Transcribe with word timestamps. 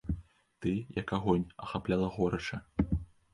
Ты, 0.65 0.71
як 1.01 1.13
агонь, 1.17 1.43
ахапляла 1.67 2.07
горача. 2.17 2.61